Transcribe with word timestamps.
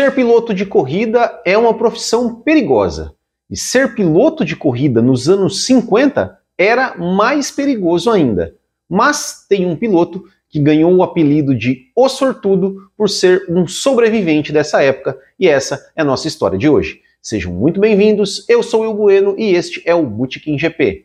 Ser 0.00 0.14
piloto 0.14 0.54
de 0.54 0.64
corrida 0.64 1.42
é 1.44 1.58
uma 1.58 1.74
profissão 1.74 2.36
perigosa. 2.36 3.12
E 3.50 3.54
ser 3.54 3.94
piloto 3.94 4.46
de 4.46 4.56
corrida 4.56 5.02
nos 5.02 5.28
anos 5.28 5.66
50 5.66 6.38
era 6.56 6.96
mais 6.96 7.50
perigoso 7.50 8.10
ainda. 8.10 8.54
Mas 8.88 9.44
tem 9.46 9.66
um 9.66 9.76
piloto 9.76 10.24
que 10.48 10.58
ganhou 10.58 10.90
o 10.96 11.02
apelido 11.02 11.54
de 11.54 11.90
O 11.94 12.08
Sortudo 12.08 12.90
por 12.96 13.10
ser 13.10 13.44
um 13.50 13.68
sobrevivente 13.68 14.50
dessa 14.54 14.82
época, 14.82 15.18
e 15.38 15.46
essa 15.46 15.90
é 15.94 16.00
a 16.00 16.04
nossa 16.04 16.26
história 16.26 16.56
de 16.56 16.66
hoje. 16.66 17.02
Sejam 17.20 17.52
muito 17.52 17.78
bem-vindos, 17.78 18.46
eu 18.48 18.62
sou 18.62 18.86
o 18.86 18.94
Bueno 18.94 19.34
e 19.36 19.52
este 19.54 19.82
é 19.84 19.94
o 19.94 20.02
Bootkin 20.02 20.58
GP. 20.58 21.04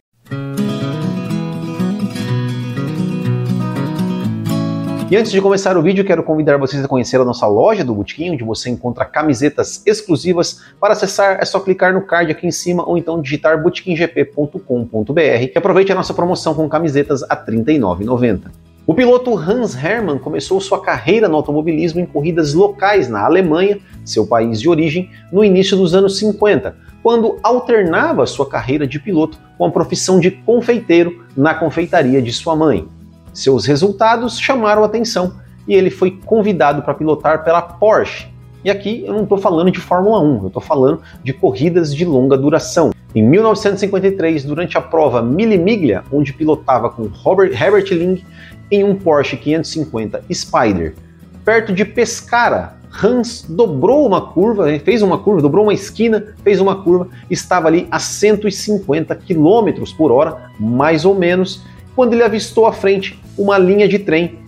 E 5.08 5.16
antes 5.16 5.32
de 5.32 5.40
começar 5.40 5.78
o 5.78 5.84
vídeo, 5.84 6.04
quero 6.04 6.24
convidar 6.24 6.58
vocês 6.58 6.84
a 6.84 6.88
conhecer 6.88 7.22
a 7.22 7.24
nossa 7.24 7.46
loja 7.46 7.84
do 7.84 7.94
Botequim, 7.94 8.32
onde 8.32 8.44
você 8.44 8.72
encontra 8.72 9.06
camisetas 9.06 9.84
exclusivas. 9.86 10.62
Para 10.80 10.94
acessar, 10.94 11.38
é 11.40 11.46
só 11.46 11.60
clicar 11.60 11.94
no 11.94 12.02
card 12.02 12.32
aqui 12.32 12.48
em 12.48 12.52
cima 12.52 12.84
ou 12.90 12.98
então 12.98 13.22
digitar 13.22 13.62
botequimgp.com.br 13.62 15.20
e 15.20 15.54
aproveite 15.56 15.92
a 15.92 15.96
nossa 15.96 16.12
promoção 16.12 16.56
com 16.56 16.68
camisetas 16.68 17.22
a 17.22 17.36
R$ 17.36 17.52
39,90. 17.52 18.46
O 18.88 18.96
piloto 18.96 19.38
Hans 19.38 19.76
Hermann 19.76 20.18
começou 20.18 20.60
sua 20.60 20.82
carreira 20.82 21.28
no 21.28 21.36
automobilismo 21.36 22.00
em 22.00 22.06
corridas 22.08 22.56
locais 22.56 23.08
na 23.08 23.24
Alemanha, 23.24 23.78
seu 24.04 24.26
país 24.26 24.60
de 24.60 24.68
origem, 24.68 25.12
no 25.32 25.44
início 25.44 25.78
dos 25.78 25.94
anos 25.94 26.18
50, 26.18 26.76
quando 27.04 27.38
alternava 27.44 28.26
sua 28.26 28.50
carreira 28.50 28.88
de 28.88 29.00
piloto 29.00 29.38
com 29.56 29.66
a 29.66 29.72
profissão 29.72 30.20
de 30.20 30.32
confeiteiro 30.32 31.24
na 31.38 31.54
confeitaria 31.54 32.24
de 32.24 32.34
sua 32.34 32.56
mãe. 32.56 32.88
Seus 33.36 33.66
resultados 33.66 34.40
chamaram 34.40 34.82
atenção 34.82 35.34
e 35.68 35.76
ele 35.76 35.90
foi 35.90 36.20
convidado 36.26 36.82
para 36.82 36.94
pilotar 36.94 37.44
pela 37.44 37.62
Porsche. 37.62 38.30
E 38.64 38.72
aqui 38.72 39.04
eu 39.06 39.14
não 39.14 39.24
estou 39.24 39.38
falando 39.38 39.70
de 39.70 39.78
Fórmula 39.78 40.22
1, 40.22 40.42
eu 40.44 40.48
estou 40.48 40.62
falando 40.62 41.02
de 41.22 41.34
corridas 41.34 41.94
de 41.94 42.06
longa 42.06 42.38
duração. 42.38 42.92
Em 43.14 43.22
1953, 43.22 44.46
durante 44.46 44.78
a 44.78 44.82
prova 44.82 45.22
Mille 45.22 45.58
Miglia, 45.58 46.02
onde 46.14 46.32
pilotava 46.32 46.90
com 46.90 47.04
Robert, 47.08 47.52
Herbert 47.52 47.88
Ling 47.92 48.24
em 48.72 48.86
um 48.86 48.96
Porsche 48.96 49.36
550 49.36 50.24
Spider, 50.34 50.96
perto 51.44 51.74
de 51.74 51.84
Pescara, 51.84 52.78
Hans 53.04 53.46
dobrou 53.48 54.08
uma 54.08 54.32
curva, 54.32 54.68
fez 54.80 55.02
uma 55.02 55.18
curva, 55.18 55.42
dobrou 55.42 55.66
uma 55.66 55.74
esquina, 55.74 56.34
fez 56.42 56.62
uma 56.62 56.82
curva, 56.82 57.10
estava 57.30 57.68
ali 57.68 57.86
a 57.92 58.00
150 58.00 59.14
km 59.14 59.84
por 59.98 60.10
hora, 60.14 60.50
mais 60.58 61.04
ou 61.04 61.14
menos, 61.14 61.62
quando 61.94 62.14
ele 62.14 62.24
avistou 62.24 62.66
à 62.66 62.72
frente 62.72 63.20
uma 63.38 63.58
linha 63.58 63.88
de 63.88 64.00
trem 64.00 64.40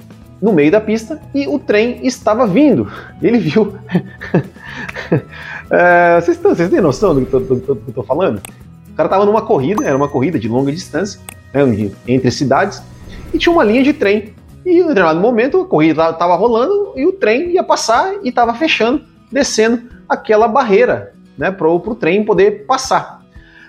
no 0.41 0.53
meio 0.53 0.71
da 0.71 0.79
pista 0.79 1.19
e 1.33 1.47
o 1.47 1.57
trem 1.57 2.05
estava 2.05 2.45
vindo. 2.45 2.91
Ele 3.21 3.37
viu. 3.37 3.75
é, 5.71 6.21
vocês, 6.21 6.37
vocês, 6.37 6.69
têm 6.69 6.81
noção 6.81 7.15
do 7.15 7.25
que 7.25 7.33
eu 7.33 7.81
estou 7.87 8.03
falando? 8.03 8.41
O 8.89 8.93
cara 8.93 9.07
estava 9.07 9.25
numa 9.25 9.41
corrida, 9.41 9.85
era 9.85 9.95
uma 9.95 10.07
corrida 10.07 10.39
de 10.39 10.47
longa 10.47 10.71
distância, 10.71 11.19
né, 11.53 11.61
entre 12.07 12.31
cidades, 12.31 12.81
e 13.33 13.37
tinha 13.37 13.53
uma 13.53 13.63
linha 13.63 13.83
de 13.83 13.93
trem. 13.93 14.33
E 14.65 14.79
em 14.79 14.87
determinado 14.87 15.19
momento 15.19 15.61
a 15.61 15.65
corrida 15.65 16.09
estava 16.09 16.35
rolando 16.35 16.93
e 16.95 17.05
o 17.05 17.13
trem 17.13 17.51
ia 17.51 17.63
passar 17.63 18.15
e 18.23 18.29
estava 18.29 18.53
fechando, 18.53 19.01
descendo 19.31 19.83
aquela 20.09 20.47
barreira 20.47 21.13
né, 21.37 21.51
para 21.51 21.67
o 21.67 21.95
trem 21.95 22.23
poder 22.23 22.65
passar. 22.65 23.21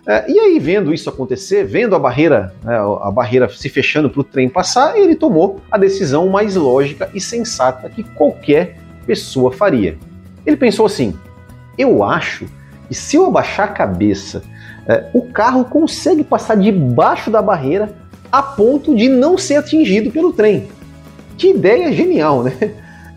É, 0.08 0.24
e 0.26 0.38
aí, 0.38 0.58
vendo 0.58 0.94
isso 0.94 1.10
acontecer, 1.10 1.66
vendo 1.66 1.94
a 1.94 1.98
barreira, 1.98 2.54
né, 2.64 2.78
a 2.78 3.10
barreira 3.10 3.46
se 3.50 3.68
fechando 3.68 4.08
para 4.08 4.22
o 4.22 4.24
trem 4.24 4.48
passar, 4.48 4.96
ele 4.96 5.14
tomou 5.14 5.60
a 5.70 5.76
decisão 5.76 6.30
mais 6.30 6.56
lógica 6.56 7.10
e 7.12 7.20
sensata 7.20 7.90
que 7.90 8.02
qualquer 8.02 8.78
pessoa 9.06 9.52
faria. 9.52 9.98
Ele 10.46 10.56
pensou 10.56 10.86
assim: 10.86 11.14
eu 11.76 12.02
acho 12.02 12.46
que 12.88 12.94
se 12.94 13.16
eu 13.16 13.26
abaixar 13.26 13.68
a 13.68 13.72
cabeça, 13.72 14.42
é, 14.86 15.10
o 15.12 15.30
carro 15.30 15.66
consegue 15.66 16.24
passar 16.24 16.56
debaixo 16.56 17.30
da 17.30 17.42
barreira 17.42 17.94
a 18.32 18.42
ponto 18.42 18.96
de 18.96 19.10
não 19.10 19.36
ser 19.36 19.56
atingido 19.56 20.10
pelo 20.10 20.32
trem. 20.32 20.68
Que 21.36 21.50
ideia 21.50 21.92
genial, 21.92 22.42
né? 22.42 22.54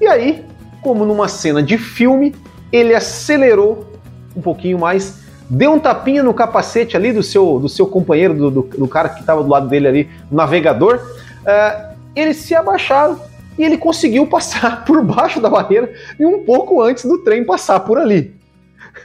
E 0.02 0.08
aí, 0.08 0.44
como 0.82 1.06
numa 1.06 1.28
cena 1.30 1.64
de 1.64 1.78
filme, 1.78 2.36
ele 2.72 2.94
acelerou 2.94 3.86
um 4.36 4.42
pouquinho 4.42 4.80
mais 4.80 5.21
deu 5.52 5.74
um 5.74 5.80
tapinha 5.80 6.24
no 6.24 6.34
capacete 6.34 6.96
ali 6.96 7.12
do 7.12 7.22
seu, 7.22 7.60
do 7.60 7.68
seu 7.68 7.86
companheiro, 7.86 8.34
do, 8.34 8.50
do, 8.50 8.62
do 8.62 8.88
cara 8.88 9.10
que 9.10 9.20
estava 9.20 9.44
do 9.44 9.50
lado 9.50 9.68
dele 9.68 9.88
ali, 9.88 10.10
navegador. 10.32 10.96
Uh, 11.42 11.92
eles 12.16 12.38
se 12.38 12.56
abaixaram 12.56 13.20
e 13.58 13.64
ele 13.64 13.78
conseguiu 13.78 14.26
passar 14.26 14.84
por 14.88 15.04
baixo 15.04 15.42
da 15.42 15.50
barreira 15.50 15.92
e 16.18 16.26
um 16.26 16.46
pouco 16.46 16.82
antes 16.82 17.04
do 17.04 17.18
trem 17.18 17.44
passar 17.44 17.82
por 17.82 17.98
ali. 17.98 18.34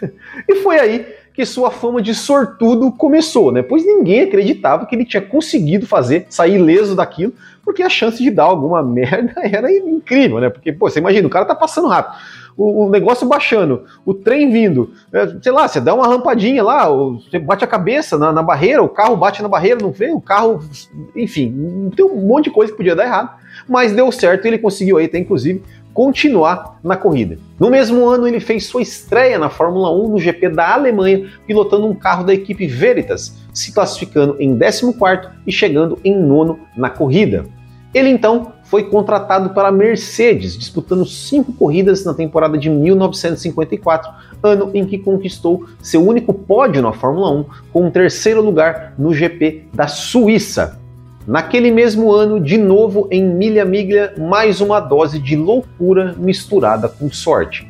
e 0.49 0.55
foi 0.57 0.79
aí 0.79 1.07
que 1.35 1.45
sua 1.45 1.71
fama 1.71 2.01
de 2.01 2.15
sortudo 2.15 2.93
começou, 2.93 3.51
né? 3.51 3.61
Pois 3.61 3.85
ninguém 3.85 4.23
acreditava 4.23 4.87
que 4.87 4.95
ele 4.95 5.05
tinha 5.05 5.21
conseguido 5.21 5.85
fazer, 5.85 6.27
sair 6.31 6.55
ileso 6.55 6.95
daquilo, 6.95 7.35
porque 7.63 7.83
a 7.83 7.91
chance 7.91 8.23
de 8.23 8.31
dar 8.31 8.45
alguma 8.45 8.81
merda 8.87 9.35
era 9.43 9.71
incrível, 9.71 10.39
né? 10.39 10.49
Porque, 10.49 10.73
pô, 10.73 10.89
você 10.89 11.01
imagina, 11.01 11.27
o 11.27 11.31
cara 11.31 11.45
tá 11.45 11.57
passando 11.57 11.89
rápido 11.89 12.17
o, 12.57 12.87
o 12.87 12.91
negócio 12.91 13.27
baixando, 13.27 13.85
o 14.05 14.15
trem 14.15 14.51
vindo, 14.51 14.93
é, 15.13 15.37
sei 15.43 15.53
lá, 15.53 15.69
você 15.69 15.81
dá 15.81 15.95
uma 15.95 16.07
rampadinha 16.07 16.63
lá, 16.63 16.89
você 16.89 17.39
bate 17.39 17.65
a 17.65 17.69
cabeça 17.69 18.17
na, 18.17 18.33
na 18.33 18.43
barreira, 18.43 18.83
o 18.83 18.89
carro 18.89 19.17
bate 19.17 19.43
na 19.43 19.49
barreira, 19.49 19.81
não 19.81 19.93
vê, 19.93 20.11
o 20.11 20.21
carro, 20.21 20.61
enfim, 21.15 21.91
tem 21.95 22.05
um 22.05 22.27
monte 22.27 22.45
de 22.45 22.51
coisa 22.51 22.73
que 22.73 22.79
podia 22.79 22.97
dar 22.97 23.05
errado, 23.05 23.31
mas 23.69 23.93
deu 23.93 24.11
certo 24.11 24.45
e 24.45 24.49
ele 24.49 24.59
conseguiu 24.59 24.97
aí 24.97 25.07
até 25.07 25.19
inclusive 25.19 25.63
continuar 25.97 26.79
na 26.85 26.95
corrida. 26.95 27.39
No 27.59 27.71
mesmo 27.71 28.07
ano, 28.07 28.29
ele 28.29 28.39
fez 28.39 28.67
sua 28.67 28.83
estreia 28.83 29.39
na 29.39 29.49
Fórmula 29.49 29.91
1 29.91 30.09
no 30.11 30.19
GP 30.19 30.51
da 30.51 30.75
Alemanha, 30.75 31.27
pilotando 31.47 31.87
um 31.87 31.95
carro 31.95 32.23
da 32.23 32.35
equipe 32.35 32.67
Veritas, 32.67 33.35
se 33.55 33.73
classificando 33.73 34.37
em 34.39 34.59
14 34.59 35.31
e 35.47 35.51
chegando 35.51 35.99
em 36.05 36.15
nono 36.15 36.61
na 36.77 36.91
corrida. 36.91 37.47
Ele 37.97 38.11
então 38.11 38.53
foi 38.65 38.91
contratado 38.91 39.55
para 39.55 39.69
a 39.69 39.73
Mercedes, 39.73 40.55
disputando 40.55 41.07
cinco 41.07 41.51
corridas 41.55 42.05
na 42.05 42.13
temporada 42.13 42.59
de 42.59 42.69
1954, 42.69 44.13
ano 44.43 44.71
em 44.75 44.85
que 44.85 44.99
conquistou 44.99 45.65
seu 45.81 46.07
único 46.07 46.35
pódio 46.35 46.83
na 46.83 46.93
Fórmula 46.93 47.31
1, 47.31 47.45
com 47.73 47.87
um 47.87 47.91
terceiro 47.91 48.43
lugar 48.43 48.93
no 48.99 49.15
GP 49.15 49.69
da 49.73 49.89
Suíça. 49.89 50.79
Naquele 51.27 51.71
mesmo 51.71 52.13
ano, 52.13 52.39
de 52.39 52.59
novo 52.59 53.09
em 53.11 53.25
milha 53.25 53.65
miglia, 53.65 54.13
mais 54.19 54.61
uma 54.61 54.79
dose 54.79 55.19
de 55.19 55.35
loucura 55.35 56.15
misturada 56.19 56.91
com 56.91 57.11
sorte. 57.11 57.67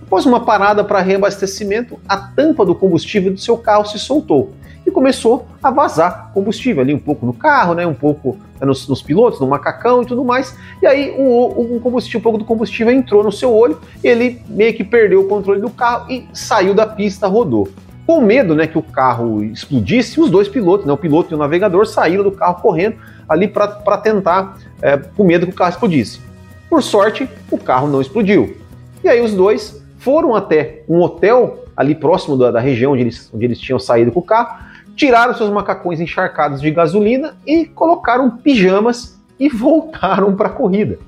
Após 0.00 0.24
uma 0.24 0.44
parada 0.44 0.84
para 0.84 1.00
reabastecimento, 1.00 1.98
a 2.08 2.16
tampa 2.16 2.64
do 2.64 2.76
combustível 2.76 3.32
do 3.32 3.40
seu 3.40 3.58
carro 3.58 3.84
se 3.86 3.98
soltou 3.98 4.52
e 4.88 4.90
começou 4.90 5.46
a 5.62 5.70
vazar 5.70 6.30
combustível 6.32 6.82
ali 6.82 6.94
um 6.94 6.98
pouco 6.98 7.26
no 7.26 7.32
carro, 7.34 7.74
né, 7.74 7.86
um 7.86 7.94
pouco 7.94 8.38
né, 8.58 8.66
nos, 8.66 8.88
nos 8.88 9.02
pilotos, 9.02 9.38
no 9.38 9.46
macacão 9.46 10.02
e 10.02 10.06
tudo 10.06 10.24
mais. 10.24 10.56
E 10.82 10.86
aí 10.86 11.14
o, 11.16 11.76
o 11.76 11.80
combustível, 11.80 12.20
um 12.20 12.22
pouco 12.22 12.38
do 12.38 12.44
combustível 12.44 12.92
entrou 12.92 13.22
no 13.22 13.30
seu 13.30 13.54
olho, 13.54 13.78
ele 14.02 14.40
meio 14.48 14.72
que 14.72 14.82
perdeu 14.82 15.20
o 15.20 15.28
controle 15.28 15.60
do 15.60 15.68
carro 15.68 16.10
e 16.10 16.26
saiu 16.32 16.74
da 16.74 16.86
pista, 16.86 17.28
rodou. 17.28 17.68
Com 18.06 18.22
medo, 18.22 18.54
né, 18.54 18.66
que 18.66 18.78
o 18.78 18.82
carro 18.82 19.44
explodisse, 19.44 20.18
os 20.18 20.30
dois 20.30 20.48
pilotos, 20.48 20.86
né, 20.86 20.92
o 20.92 20.96
piloto 20.96 21.32
e 21.32 21.34
o 21.34 21.38
navegador, 21.38 21.86
saíram 21.86 22.24
do 22.24 22.32
carro 22.32 22.62
correndo 22.62 22.96
ali 23.28 23.46
para 23.46 23.98
tentar, 23.98 24.56
é, 24.80 24.96
com 24.96 25.22
medo 25.22 25.46
que 25.46 25.52
o 25.52 25.54
carro 25.54 25.70
explodisse. 25.70 26.18
Por 26.70 26.82
sorte, 26.82 27.28
o 27.50 27.58
carro 27.58 27.86
não 27.86 28.00
explodiu. 28.00 28.56
E 29.04 29.08
aí 29.08 29.20
os 29.20 29.34
dois 29.34 29.82
foram 29.98 30.34
até 30.34 30.82
um 30.88 31.02
hotel 31.02 31.64
ali 31.76 31.94
próximo 31.94 32.38
da, 32.38 32.50
da 32.50 32.60
região 32.60 32.92
onde 32.92 33.02
eles, 33.02 33.30
onde 33.32 33.44
eles 33.44 33.58
tinham 33.58 33.78
saído 33.78 34.10
com 34.10 34.20
o 34.20 34.22
carro 34.22 34.67
tiraram 34.98 35.32
seus 35.32 35.48
macacões 35.48 36.00
encharcados 36.00 36.60
de 36.60 36.70
gasolina 36.72 37.36
e 37.46 37.64
colocaram 37.64 38.28
pijamas 38.28 39.16
e 39.38 39.48
voltaram 39.48 40.34
para 40.34 40.48
a 40.48 40.52
corrida. 40.52 40.98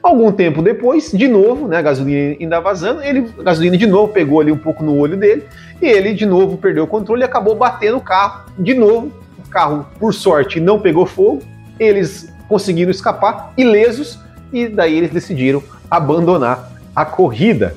Algum 0.00 0.30
tempo 0.30 0.62
depois, 0.62 1.10
de 1.10 1.26
novo, 1.26 1.66
né, 1.66 1.78
a 1.78 1.82
gasolina 1.82 2.36
ainda 2.38 2.60
vazando, 2.60 3.02
ele, 3.02 3.32
a 3.38 3.42
gasolina 3.42 3.76
de 3.76 3.86
novo 3.86 4.12
pegou 4.12 4.40
ali 4.40 4.52
um 4.52 4.58
pouco 4.58 4.84
no 4.84 4.96
olho 4.96 5.16
dele 5.16 5.44
e 5.82 5.86
ele 5.86 6.14
de 6.14 6.24
novo 6.24 6.56
perdeu 6.56 6.84
o 6.84 6.86
controle 6.86 7.22
e 7.22 7.24
acabou 7.24 7.56
batendo 7.56 7.96
o 7.96 8.00
carro. 8.00 8.44
De 8.58 8.74
novo, 8.74 9.10
o 9.38 9.48
carro, 9.48 9.86
por 9.98 10.14
sorte, 10.14 10.60
não 10.60 10.78
pegou 10.78 11.04
fogo, 11.04 11.42
eles 11.80 12.32
conseguiram 12.46 12.90
escapar 12.90 13.52
ilesos 13.56 14.20
e 14.52 14.68
daí 14.68 14.96
eles 14.96 15.10
decidiram 15.10 15.62
abandonar 15.90 16.70
a 16.94 17.04
corrida. 17.04 17.74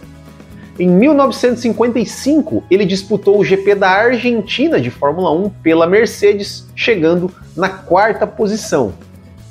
Em 0.81 0.88
1955, 0.88 2.63
ele 2.68 2.86
disputou 2.86 3.38
o 3.38 3.45
GP 3.45 3.75
da 3.75 3.88
Argentina 3.88 4.81
de 4.81 4.89
Fórmula 4.89 5.30
1 5.30 5.50
pela 5.62 5.86
Mercedes, 5.86 6.68
chegando 6.75 7.30
na 7.56 7.69
quarta 7.69 8.25
posição. 8.25 8.92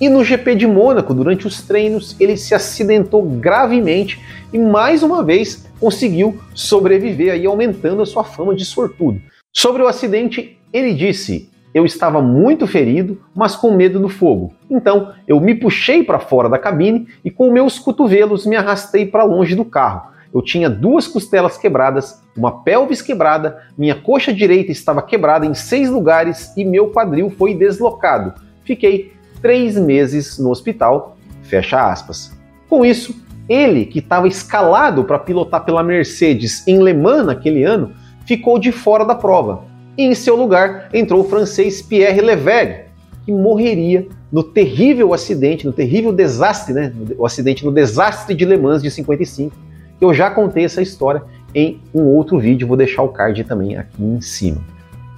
E 0.00 0.08
no 0.08 0.24
GP 0.24 0.56
de 0.56 0.66
Mônaco, 0.66 1.14
durante 1.14 1.46
os 1.46 1.62
treinos, 1.62 2.16
ele 2.18 2.36
se 2.36 2.52
acidentou 2.52 3.22
gravemente 3.22 4.20
e 4.52 4.58
mais 4.58 5.04
uma 5.04 5.22
vez 5.22 5.68
conseguiu 5.78 6.36
sobreviver, 6.52 7.32
aí 7.32 7.46
aumentando 7.46 8.02
a 8.02 8.06
sua 8.06 8.24
fama 8.24 8.52
de 8.52 8.64
sortudo. 8.64 9.20
Sobre 9.52 9.84
o 9.84 9.86
acidente, 9.86 10.58
ele 10.72 10.92
disse: 10.94 11.48
Eu 11.72 11.86
estava 11.86 12.20
muito 12.20 12.66
ferido, 12.66 13.22
mas 13.32 13.54
com 13.54 13.70
medo 13.70 14.00
do 14.00 14.08
fogo. 14.08 14.52
Então 14.68 15.12
eu 15.28 15.38
me 15.38 15.54
puxei 15.54 16.02
para 16.02 16.18
fora 16.18 16.48
da 16.48 16.58
cabine 16.58 17.06
e 17.24 17.30
com 17.30 17.52
meus 17.52 17.78
cotovelos 17.78 18.44
me 18.46 18.56
arrastei 18.56 19.06
para 19.06 19.22
longe 19.22 19.54
do 19.54 19.64
carro 19.64 20.10
eu 20.32 20.42
tinha 20.42 20.70
duas 20.70 21.08
costelas 21.08 21.58
quebradas, 21.58 22.22
uma 22.36 22.62
pelvis 22.62 23.02
quebrada, 23.02 23.58
minha 23.76 23.94
coxa 23.94 24.32
direita 24.32 24.70
estava 24.70 25.02
quebrada 25.02 25.44
em 25.44 25.54
seis 25.54 25.90
lugares 25.90 26.56
e 26.56 26.64
meu 26.64 26.90
quadril 26.90 27.30
foi 27.30 27.54
deslocado. 27.54 28.34
Fiquei 28.64 29.12
três 29.42 29.76
meses 29.76 30.38
no 30.38 30.50
hospital. 30.50 31.16
Fecha 31.42 31.90
aspas. 31.90 32.38
Com 32.68 32.84
isso, 32.84 33.14
ele, 33.48 33.84
que 33.84 33.98
estava 33.98 34.28
escalado 34.28 35.02
para 35.02 35.18
pilotar 35.18 35.64
pela 35.64 35.82
Mercedes 35.82 36.66
em 36.68 36.80
Le 36.80 36.94
Mans 36.94 37.26
naquele 37.26 37.64
ano, 37.64 37.92
ficou 38.24 38.58
de 38.58 38.70
fora 38.70 39.04
da 39.04 39.16
prova. 39.16 39.64
E 39.98 40.04
em 40.04 40.14
seu 40.14 40.36
lugar 40.36 40.88
entrou 40.94 41.22
o 41.22 41.28
francês 41.28 41.82
Pierre 41.82 42.20
Levegh, 42.20 42.84
que 43.24 43.32
morreria 43.32 44.06
no 44.30 44.44
terrível 44.44 45.12
acidente, 45.12 45.66
no 45.66 45.72
terrível 45.72 46.12
desastre, 46.12 46.72
né? 46.72 46.92
O 47.18 47.26
acidente 47.26 47.64
no 47.64 47.72
desastre 47.72 48.36
de 48.36 48.44
Le 48.44 48.56
Mans 48.56 48.80
de 48.80 48.90
55. 48.90 49.69
Eu 50.00 50.14
já 50.14 50.30
contei 50.30 50.64
essa 50.64 50.80
história 50.80 51.22
em 51.54 51.80
um 51.94 52.02
outro 52.02 52.38
vídeo, 52.38 52.66
vou 52.66 52.76
deixar 52.76 53.02
o 53.02 53.08
card 53.08 53.44
também 53.44 53.76
aqui 53.76 54.02
em 54.02 54.20
cima. 54.20 54.60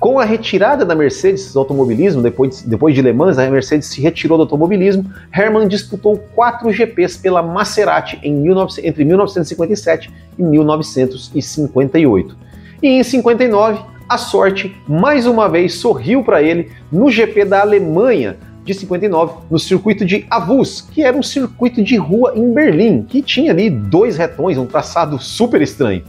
Com 0.00 0.18
a 0.18 0.24
retirada 0.24 0.84
da 0.84 0.96
Mercedes 0.96 1.52
do 1.52 1.60
automobilismo, 1.60 2.20
depois, 2.20 2.62
depois 2.62 2.92
de 2.92 3.00
Le 3.00 3.12
Mans, 3.12 3.38
a 3.38 3.48
Mercedes 3.48 3.86
se 3.86 4.00
retirou 4.00 4.36
do 4.36 4.42
automobilismo. 4.42 5.08
Hermann 5.32 5.68
disputou 5.68 6.18
quatro 6.34 6.72
GPs 6.72 7.16
pela 7.16 7.40
Maserati 7.40 8.18
em 8.20 8.42
19, 8.42 8.84
entre 8.84 9.04
1957 9.04 10.10
e 10.36 10.42
1958. 10.42 12.36
E 12.82 12.88
em 12.88 13.02
59, 13.04 13.80
a 14.08 14.18
sorte 14.18 14.76
mais 14.88 15.24
uma 15.24 15.48
vez 15.48 15.74
sorriu 15.74 16.24
para 16.24 16.42
ele 16.42 16.72
no 16.90 17.08
GP 17.08 17.44
da 17.44 17.60
Alemanha 17.60 18.36
de 18.64 18.74
59, 18.74 19.46
no 19.50 19.58
circuito 19.58 20.04
de 20.04 20.26
Avus, 20.30 20.80
que 20.80 21.02
era 21.02 21.16
um 21.16 21.22
circuito 21.22 21.82
de 21.82 21.96
rua 21.96 22.32
em 22.36 22.52
Berlim, 22.52 23.02
que 23.02 23.22
tinha 23.22 23.50
ali 23.50 23.68
dois 23.68 24.16
retões, 24.16 24.56
um 24.56 24.66
traçado 24.66 25.18
super 25.18 25.60
estranho. 25.60 26.04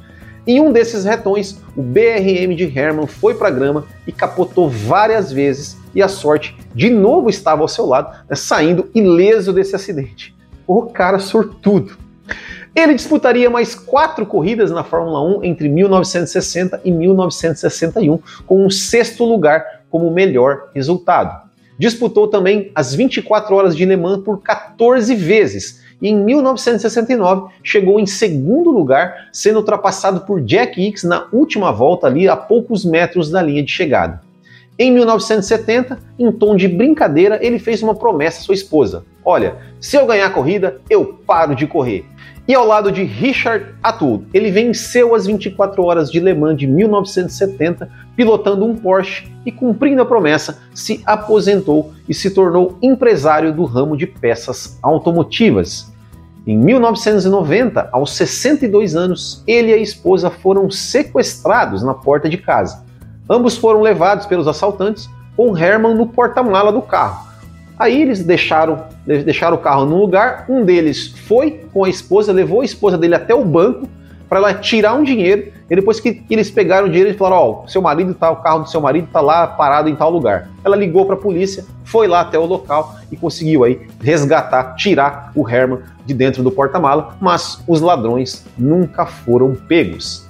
Em 0.46 0.60
um 0.60 0.72
desses 0.72 1.06
retões, 1.06 1.58
o 1.76 1.82
BRM 1.82 2.54
de 2.56 2.66
Herman 2.78 3.08
foi 3.08 3.34
para 3.34 3.48
a 3.48 3.52
grama 3.52 3.86
e 4.06 4.12
capotou 4.12 4.70
várias 4.70 5.32
vezes, 5.32 5.78
e 5.96 6.02
a 6.02 6.08
sorte 6.08 6.56
de 6.76 6.90
novo 6.90 7.30
estava 7.30 7.62
ao 7.62 7.68
seu 7.68 7.86
lado, 7.86 8.14
né, 8.30 8.36
saindo 8.36 8.90
ileso 8.94 9.54
desse 9.54 9.76
acidente. 9.76 10.36
O 10.68 10.84
cara 10.84 11.20
sortudo. 11.20 11.98
Ele 12.76 12.96
disputaria 12.96 13.50
mais 13.50 13.76
quatro 13.76 14.26
corridas 14.26 14.72
na 14.72 14.84
Fórmula 14.84 15.22
1 15.38 15.44
entre 15.44 15.70
1960 15.70 16.82
e 16.84 16.92
1961, 16.92 18.20
com 18.46 18.66
um 18.66 18.70
sexto 18.70 19.24
lugar 19.24 19.64
como 19.90 20.10
melhor 20.10 20.72
resultado. 20.74 21.43
Disputou 21.78 22.28
também 22.28 22.72
as 22.76 22.94
24 22.94 23.56
horas 23.56 23.76
de 23.76 23.86
Le 23.86 23.96
Mans 23.96 24.24
por 24.24 24.42
14 24.42 25.16
vezes, 25.16 25.82
e 26.02 26.10
em 26.10 26.16
1969 26.16 27.54
chegou 27.64 28.00
em 28.00 28.06
segundo 28.06 28.70
lugar, 28.70 29.30
sendo 29.32 29.60
ultrapassado 29.60 30.22
por 30.22 30.42
Jack 30.42 30.82
Hicks 30.82 31.04
na 31.04 31.28
última 31.32 31.72
volta 31.72 32.08
ali 32.08 32.28
a 32.28 32.36
poucos 32.36 32.84
metros 32.84 33.30
da 33.30 33.42
linha 33.42 33.64
de 33.64 33.72
chegada. 33.72 34.22
Em 34.78 34.92
1970, 34.92 36.00
em 36.18 36.32
tom 36.32 36.56
de 36.56 36.68
brincadeira, 36.68 37.40
ele 37.42 37.60
fez 37.60 37.84
uma 37.84 37.94
promessa 37.94 38.40
à 38.40 38.44
sua 38.44 38.56
esposa: 38.56 39.06
Olha, 39.24 39.56
se 39.80 39.96
eu 39.96 40.06
ganhar 40.06 40.26
a 40.26 40.32
corrida, 40.32 40.82
eu 40.90 41.06
paro 41.26 41.56
de 41.56 41.68
correr. 41.68 42.06
E 42.46 42.54
ao 42.54 42.68
lado 42.68 42.92
de 42.92 43.04
Richard 43.04 43.74
Atwood, 43.82 44.26
ele 44.34 44.52
venceu 44.52 45.16
as 45.16 45.26
24 45.26 45.82
horas 45.82 46.12
de 46.12 46.20
Le 46.20 46.34
Mans 46.34 46.58
de 46.58 46.68
1970, 46.68 47.90
pilotando 48.18 48.66
um 48.66 48.76
Porsche 48.76 49.32
e 49.46 49.52
cumprindo 49.52 50.02
a 50.02 50.06
promessa, 50.06 50.62
se 50.74 51.02
aposentou 51.06 51.94
e 52.08 52.14
se 52.14 52.32
tornou 52.32 52.78
empresário 52.82 53.54
do 53.54 53.64
ramo 53.64 53.96
de 53.96 54.06
peças 54.06 54.78
automotivas. 54.82 55.94
Em 56.46 56.58
1990, 56.58 57.88
aos 57.94 58.12
62 58.12 58.94
anos, 58.94 59.42
ele 59.48 59.72
e 59.72 59.76
a 59.76 59.78
esposa 59.78 60.30
foram 60.30 60.70
sequestrados 60.70 61.82
na 61.82 61.94
porta 61.94 62.28
de 62.28 62.38
casa. 62.38 62.84
Ambos 63.30 63.56
foram 63.56 63.80
levados 63.80 64.26
pelos 64.26 64.50
assaltantes, 64.50 65.10
com 65.38 65.58
Herman 65.58 65.96
no 65.96 66.08
porta-mala 66.08 66.74
do 66.74 66.82
carro. 66.82 67.33
Aí 67.84 68.02
eles 68.02 68.24
deixaram, 68.24 68.86
deixaram 69.06 69.58
o 69.58 69.60
carro 69.60 69.84
num 69.86 69.98
lugar, 69.98 70.46
um 70.48 70.64
deles 70.64 71.14
foi 71.28 71.66
com 71.74 71.84
a 71.84 71.90
esposa, 71.90 72.32
levou 72.32 72.62
a 72.62 72.66
esposa 72.66 72.98
dele 72.98 73.14
até 73.14 73.36
o 73.36 73.44
banco 73.44 73.90
para 74.30 74.38
ela 74.40 74.54
tirar 74.54 74.94
um 74.94 75.04
dinheiro, 75.04 75.52
e 75.70 75.76
depois 75.76 76.00
que 76.00 76.24
eles 76.30 76.50
pegaram 76.50 76.88
o 76.88 76.90
dinheiro, 76.90 77.10
eles 77.10 77.20
falaram: 77.20 77.44
Ó, 77.44 77.64
oh, 77.66 77.68
seu 77.68 77.82
marido 77.82 78.14
tá, 78.14 78.32
o 78.32 78.38
carro 78.38 78.60
do 78.60 78.70
seu 78.70 78.80
marido 78.80 79.10
tá 79.12 79.20
lá 79.20 79.46
parado 79.48 79.90
em 79.90 79.96
tal 79.98 80.10
lugar. 80.10 80.50
Ela 80.64 80.78
ligou 80.78 81.06
para 81.06 81.16
a 81.16 81.20
polícia, 81.20 81.66
foi 81.84 82.08
lá 82.08 82.22
até 82.22 82.40
o 82.40 82.46
local 82.46 82.96
e 83.12 83.18
conseguiu 83.18 83.66
aí 83.66 83.82
resgatar, 84.02 84.76
tirar 84.76 85.34
o 85.36 85.48
Herman 85.48 85.80
de 86.06 86.14
dentro 86.14 86.42
do 86.42 86.52
porta-mala, 86.52 87.18
mas 87.20 87.62
os 87.68 87.82
ladrões 87.82 88.46
nunca 88.58 89.06
foram 89.06 89.56
pegos. 89.56 90.26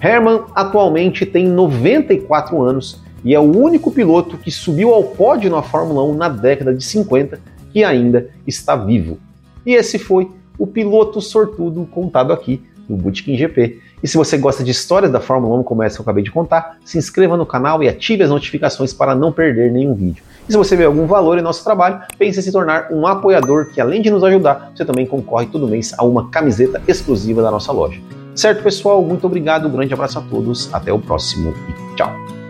Herman 0.00 0.42
atualmente 0.54 1.26
tem 1.26 1.48
94 1.48 2.62
anos 2.62 3.02
e 3.24 3.34
é 3.34 3.38
o 3.38 3.42
único 3.42 3.90
piloto 3.90 4.36
que 4.36 4.50
subiu 4.50 4.92
ao 4.92 5.04
pódio 5.04 5.50
na 5.50 5.62
Fórmula 5.62 6.02
1 6.04 6.14
na 6.14 6.28
década 6.28 6.74
de 6.74 6.84
50 6.84 7.40
que 7.72 7.84
ainda 7.84 8.28
está 8.46 8.76
vivo. 8.76 9.18
E 9.64 9.74
esse 9.74 9.98
foi 9.98 10.30
o 10.58 10.66
piloto 10.66 11.20
sortudo 11.20 11.86
contado 11.90 12.32
aqui 12.32 12.62
no 12.88 12.96
Bootkin 12.96 13.36
GP. 13.36 13.80
E 14.02 14.08
se 14.08 14.16
você 14.16 14.36
gosta 14.36 14.64
de 14.64 14.70
histórias 14.70 15.10
da 15.10 15.20
Fórmula 15.20 15.58
1 15.60 15.62
como 15.62 15.82
essa 15.82 15.96
que 15.96 16.00
eu 16.00 16.04
acabei 16.04 16.24
de 16.24 16.30
contar, 16.30 16.78
se 16.84 16.98
inscreva 16.98 17.36
no 17.36 17.46
canal 17.46 17.82
e 17.82 17.88
ative 17.88 18.24
as 18.24 18.30
notificações 18.30 18.92
para 18.92 19.14
não 19.14 19.32
perder 19.32 19.70
nenhum 19.70 19.94
vídeo. 19.94 20.22
E 20.48 20.52
se 20.52 20.58
você 20.58 20.76
vê 20.76 20.84
algum 20.84 21.06
valor 21.06 21.38
em 21.38 21.42
nosso 21.42 21.62
trabalho, 21.62 22.00
pense 22.18 22.38
em 22.38 22.42
se 22.42 22.50
tornar 22.50 22.88
um 22.90 23.06
apoiador 23.06 23.70
que 23.72 23.80
além 23.80 24.02
de 24.02 24.10
nos 24.10 24.24
ajudar, 24.24 24.72
você 24.74 24.84
também 24.84 25.06
concorre 25.06 25.46
todo 25.46 25.68
mês 25.68 25.94
a 25.96 26.04
uma 26.04 26.28
camiseta 26.30 26.82
exclusiva 26.88 27.40
da 27.42 27.50
nossa 27.50 27.70
loja. 27.70 28.00
Certo, 28.34 28.62
pessoal? 28.62 29.02
Muito 29.02 29.26
obrigado, 29.26 29.68
um 29.68 29.70
grande 29.70 29.94
abraço 29.94 30.18
a 30.18 30.22
todos, 30.22 30.72
até 30.74 30.92
o 30.92 30.98
próximo 30.98 31.54
e 31.68 31.96
tchau! 31.96 32.41